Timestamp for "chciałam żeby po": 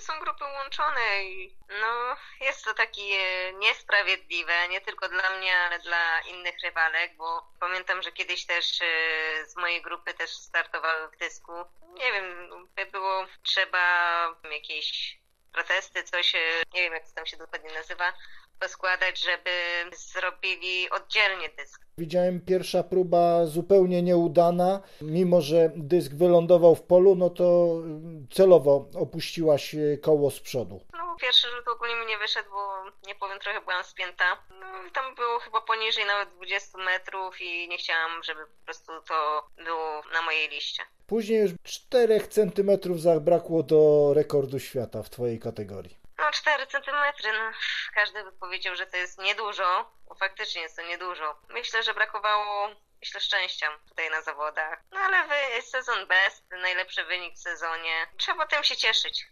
37.78-38.64